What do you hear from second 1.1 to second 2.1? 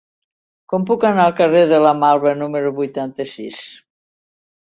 al carrer de la